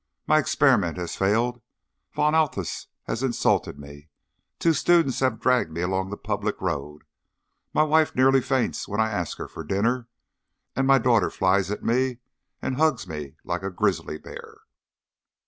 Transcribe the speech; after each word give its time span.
"My 0.25 0.39
experiment 0.39 0.97
has 0.97 1.15
failed. 1.15 1.61
Von 2.11 2.33
Althaus 2.33 2.87
has 3.03 3.21
insulted 3.21 3.77
me. 3.77 4.09
Two 4.57 4.73
students 4.73 5.19
have 5.19 5.39
dragged 5.39 5.69
me 5.69 5.81
along 5.81 6.09
the 6.09 6.17
public 6.17 6.59
road. 6.59 7.03
My 7.71 7.83
wife 7.83 8.15
nearly 8.15 8.41
faints 8.41 8.87
when 8.87 8.99
I 8.99 9.11
ask 9.11 9.37
her 9.37 9.47
for 9.47 9.63
dinner, 9.63 10.07
and 10.75 10.87
my 10.87 10.97
daughter 10.97 11.29
flies 11.29 11.69
at 11.69 11.83
me 11.83 12.17
and 12.63 12.77
hugs 12.77 13.07
me 13.07 13.35
like 13.43 13.61
a 13.61 13.69
grizzly 13.69 14.17
bear." 14.17 14.61